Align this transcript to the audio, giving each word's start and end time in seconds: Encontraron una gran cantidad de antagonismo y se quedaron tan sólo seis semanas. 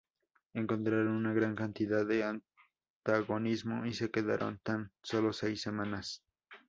Encontraron 0.55 1.09
una 1.09 1.31
gran 1.31 1.55
cantidad 1.55 2.03
de 2.07 2.41
antagonismo 3.03 3.85
y 3.85 3.93
se 3.93 4.09
quedaron 4.09 4.57
tan 4.63 4.91
sólo 5.03 5.31
seis 5.31 5.61
semanas. 5.61 6.23